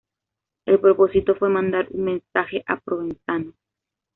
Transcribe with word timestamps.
El 0.65 0.79
propósito 0.79 1.35
fue 1.35 1.49
mandar 1.49 1.85
un 1.91 2.05
mensaje 2.05 2.63
a 2.65 2.77
Provenzano. 2.79 3.53